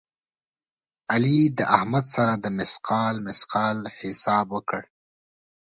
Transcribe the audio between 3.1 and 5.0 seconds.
مثقال حساب وکړ.